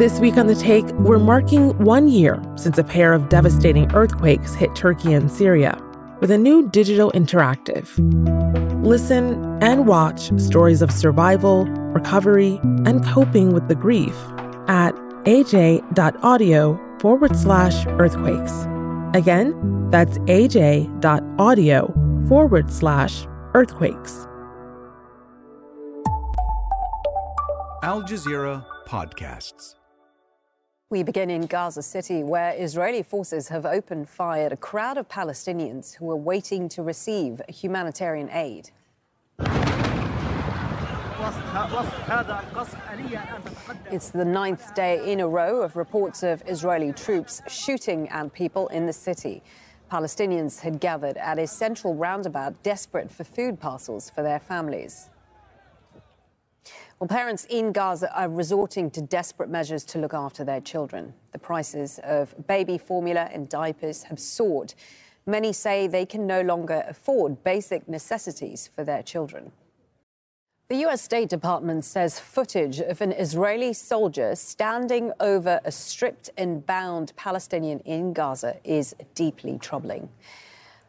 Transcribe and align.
This 0.00 0.18
week 0.18 0.38
on 0.38 0.46
The 0.46 0.54
Take, 0.54 0.86
we're 0.92 1.18
marking 1.18 1.76
one 1.76 2.08
year 2.08 2.42
since 2.56 2.78
a 2.78 2.82
pair 2.82 3.12
of 3.12 3.28
devastating 3.28 3.94
earthquakes 3.94 4.54
hit 4.54 4.74
Turkey 4.74 5.12
and 5.12 5.30
Syria 5.30 5.78
with 6.20 6.30
a 6.30 6.38
new 6.38 6.70
digital 6.70 7.12
interactive. 7.12 7.86
Listen 8.82 9.62
and 9.62 9.86
watch 9.86 10.32
stories 10.40 10.80
of 10.80 10.90
survival, 10.90 11.66
recovery, 11.66 12.58
and 12.86 13.04
coping 13.04 13.52
with 13.52 13.68
the 13.68 13.74
grief 13.74 14.16
at 14.68 14.94
aj.audio 15.26 16.80
forward 16.98 17.36
slash 17.36 17.84
earthquakes. 17.86 18.54
Again, 19.12 19.90
that's 19.90 20.16
aj.audio 20.20 21.94
forward 22.26 22.72
slash 22.72 23.26
earthquakes. 23.52 24.26
Al 27.82 28.02
Jazeera 28.02 28.64
Podcasts. 28.88 29.74
We 30.92 31.04
begin 31.04 31.30
in 31.30 31.42
Gaza 31.46 31.82
City, 31.82 32.24
where 32.24 32.52
Israeli 32.52 33.04
forces 33.04 33.46
have 33.46 33.64
opened 33.64 34.08
fire 34.08 34.46
at 34.46 34.52
a 34.52 34.56
crowd 34.56 34.98
of 34.98 35.08
Palestinians 35.08 35.94
who 35.94 36.10
are 36.10 36.16
waiting 36.16 36.68
to 36.70 36.82
receive 36.82 37.40
humanitarian 37.48 38.28
aid. 38.30 38.70
It's 43.92 44.10
the 44.10 44.24
ninth 44.24 44.74
day 44.74 45.12
in 45.12 45.20
a 45.20 45.28
row 45.28 45.62
of 45.62 45.76
reports 45.76 46.24
of 46.24 46.42
Israeli 46.48 46.92
troops 46.92 47.40
shooting 47.46 48.08
at 48.08 48.32
people 48.32 48.66
in 48.68 48.86
the 48.86 48.92
city. 48.92 49.44
Palestinians 49.92 50.58
had 50.58 50.80
gathered 50.80 51.18
at 51.18 51.38
a 51.38 51.46
central 51.46 51.94
roundabout 51.94 52.60
desperate 52.64 53.12
for 53.12 53.22
food 53.22 53.60
parcels 53.60 54.10
for 54.10 54.24
their 54.24 54.40
families. 54.40 55.08
Well, 56.98 57.08
parents 57.08 57.46
in 57.48 57.72
Gaza 57.72 58.14
are 58.14 58.28
resorting 58.28 58.90
to 58.90 59.00
desperate 59.00 59.48
measures 59.48 59.84
to 59.84 59.98
look 59.98 60.12
after 60.12 60.44
their 60.44 60.60
children. 60.60 61.14
The 61.32 61.38
prices 61.38 61.98
of 62.04 62.34
baby 62.46 62.76
formula 62.76 63.28
and 63.32 63.48
diapers 63.48 64.02
have 64.04 64.18
soared. 64.18 64.74
Many 65.26 65.52
say 65.52 65.86
they 65.86 66.06
can 66.06 66.26
no 66.26 66.42
longer 66.42 66.84
afford 66.88 67.42
basic 67.42 67.88
necessities 67.88 68.68
for 68.74 68.84
their 68.84 69.02
children. 69.02 69.52
The 70.68 70.76
U.S. 70.86 71.02
State 71.02 71.28
Department 71.28 71.84
says 71.84 72.20
footage 72.20 72.78
of 72.78 73.00
an 73.00 73.10
Israeli 73.10 73.72
soldier 73.72 74.36
standing 74.36 75.10
over 75.18 75.60
a 75.64 75.72
stripped 75.72 76.30
and 76.38 76.64
bound 76.64 77.12
Palestinian 77.16 77.80
in 77.80 78.12
Gaza 78.12 78.56
is 78.62 78.94
deeply 79.16 79.58
troubling. 79.58 80.08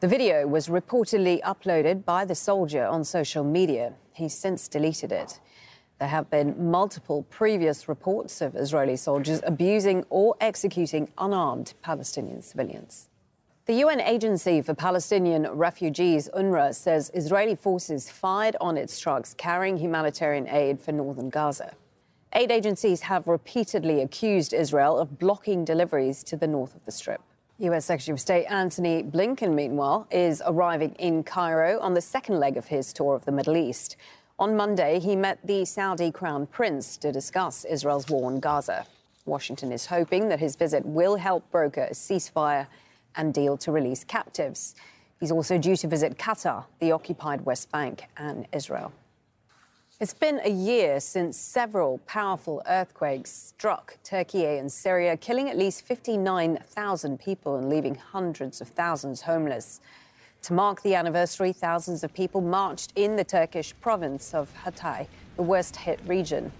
The 0.00 0.08
video 0.08 0.46
was 0.46 0.68
reportedly 0.68 1.40
uploaded 1.42 2.04
by 2.04 2.26
the 2.26 2.34
soldier 2.34 2.84
on 2.84 3.04
social 3.04 3.42
media. 3.42 3.94
He's 4.12 4.34
since 4.34 4.68
deleted 4.68 5.12
it. 5.12 5.40
There 6.00 6.08
have 6.08 6.30
been 6.30 6.70
multiple 6.70 7.26
previous 7.28 7.86
reports 7.86 8.40
of 8.40 8.56
Israeli 8.56 8.96
soldiers 8.96 9.42
abusing 9.44 10.06
or 10.08 10.34
executing 10.40 11.12
unarmed 11.18 11.74
Palestinian 11.82 12.40
civilians. 12.40 13.10
The 13.66 13.74
UN 13.74 14.00
Agency 14.00 14.62
for 14.62 14.72
Palestinian 14.72 15.46
Refugees, 15.46 16.30
UNRWA, 16.34 16.74
says 16.74 17.10
Israeli 17.12 17.54
forces 17.54 18.08
fired 18.08 18.56
on 18.62 18.78
its 18.78 18.98
trucks 18.98 19.34
carrying 19.34 19.76
humanitarian 19.76 20.48
aid 20.48 20.80
for 20.80 20.92
northern 20.92 21.28
Gaza. 21.28 21.74
Aid 22.32 22.50
agencies 22.50 23.02
have 23.02 23.26
repeatedly 23.26 24.00
accused 24.00 24.54
Israel 24.54 24.98
of 24.98 25.18
blocking 25.18 25.66
deliveries 25.66 26.24
to 26.24 26.36
the 26.36 26.46
north 26.46 26.74
of 26.74 26.82
the 26.86 26.92
Strip. 26.92 27.20
U.S. 27.58 27.84
Secretary 27.84 28.14
of 28.14 28.20
State 28.20 28.46
Antony 28.46 29.02
Blinken, 29.02 29.52
meanwhile, 29.52 30.06
is 30.10 30.42
arriving 30.46 30.94
in 30.94 31.22
Cairo 31.22 31.78
on 31.80 31.92
the 31.92 32.00
second 32.00 32.40
leg 32.40 32.56
of 32.56 32.68
his 32.68 32.90
tour 32.94 33.14
of 33.14 33.26
the 33.26 33.32
Middle 33.32 33.54
East. 33.54 33.98
On 34.40 34.56
Monday, 34.56 35.00
he 35.00 35.16
met 35.16 35.38
the 35.44 35.66
Saudi 35.66 36.10
Crown 36.10 36.46
Prince 36.46 36.96
to 36.96 37.12
discuss 37.12 37.66
Israel's 37.66 38.08
war 38.08 38.32
in 38.32 38.40
Gaza. 38.40 38.86
Washington 39.26 39.70
is 39.70 39.84
hoping 39.84 40.30
that 40.30 40.40
his 40.40 40.56
visit 40.56 40.82
will 40.86 41.16
help 41.16 41.50
broker 41.50 41.82
a 41.82 41.92
ceasefire 41.92 42.66
and 43.16 43.34
deal 43.34 43.58
to 43.58 43.70
release 43.70 44.02
captives. 44.02 44.74
He's 45.20 45.30
also 45.30 45.58
due 45.58 45.76
to 45.76 45.86
visit 45.86 46.16
Qatar, 46.16 46.64
the 46.78 46.90
occupied 46.90 47.44
West 47.44 47.70
Bank, 47.70 48.04
and 48.16 48.46
Israel. 48.50 48.94
It's 50.00 50.14
been 50.14 50.40
a 50.42 50.48
year 50.48 51.00
since 51.00 51.36
several 51.36 51.98
powerful 52.06 52.62
earthquakes 52.66 53.30
struck 53.30 53.98
Turkey 54.02 54.46
and 54.46 54.72
Syria, 54.72 55.18
killing 55.18 55.50
at 55.50 55.58
least 55.58 55.84
59,000 55.84 57.20
people 57.20 57.56
and 57.56 57.68
leaving 57.68 57.94
hundreds 57.94 58.62
of 58.62 58.68
thousands 58.68 59.20
homeless. 59.20 59.82
To 60.42 60.54
mark 60.54 60.80
the 60.82 60.94
anniversary, 60.94 61.52
thousands 61.52 62.02
of 62.02 62.14
people 62.14 62.40
marched 62.40 62.92
in 62.96 63.16
the 63.16 63.24
Turkish 63.24 63.74
province 63.80 64.32
of 64.32 64.50
Hatay, 64.64 65.06
the 65.36 65.42
worst 65.42 65.76
hit 65.76 66.00
region. 66.06 66.50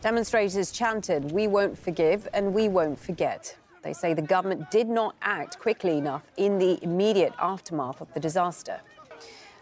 Demonstrators 0.00 0.70
chanted, 0.70 1.32
We 1.32 1.48
won't 1.48 1.76
forgive 1.76 2.28
and 2.32 2.54
we 2.54 2.68
won't 2.68 2.98
forget. 2.98 3.56
They 3.82 3.92
say 3.92 4.14
the 4.14 4.22
government 4.22 4.70
did 4.70 4.88
not 4.88 5.16
act 5.22 5.58
quickly 5.58 5.98
enough 5.98 6.22
in 6.36 6.58
the 6.58 6.78
immediate 6.82 7.32
aftermath 7.40 8.00
of 8.00 8.12
the 8.14 8.20
disaster. 8.20 8.80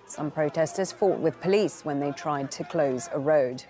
Some 0.06 0.30
protesters 0.30 0.92
fought 0.92 1.18
with 1.18 1.40
police 1.40 1.82
when 1.82 1.98
they 1.98 2.12
tried 2.12 2.50
to 2.52 2.64
close 2.64 3.08
a 3.12 3.18
road. 3.18 3.64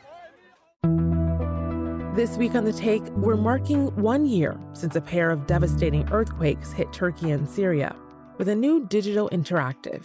This 2.16 2.36
week 2.36 2.54
on 2.54 2.64
The 2.64 2.72
Take, 2.72 3.04
we're 3.10 3.36
marking 3.36 3.94
one 3.94 4.26
year 4.26 4.58
since 4.72 4.96
a 4.96 5.00
pair 5.00 5.30
of 5.30 5.46
devastating 5.46 6.08
earthquakes 6.10 6.72
hit 6.72 6.92
Turkey 6.92 7.30
and 7.30 7.48
Syria 7.48 7.94
with 8.38 8.48
a 8.48 8.54
new 8.54 8.86
digital 8.86 9.28
interactive. 9.30 10.04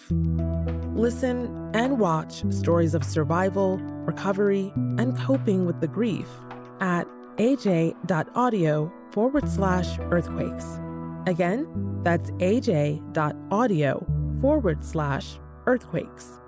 Listen 0.98 1.70
and 1.74 2.00
watch 2.00 2.44
stories 2.52 2.94
of 2.94 3.04
survival, 3.04 3.78
recovery, 4.06 4.72
and 4.98 5.18
coping 5.18 5.66
with 5.66 5.80
the 5.80 5.88
grief 5.88 6.28
at 6.80 7.08
aj.audio 7.38 8.92
forward 9.12 9.50
slash 9.50 9.98
earthquakes. 10.12 10.80
Again, 11.28 11.68
that's 12.04 12.32
aj.audio 12.32 14.06
forward 14.42 14.84
slash 14.84 15.40
earthquakes. 15.66 16.41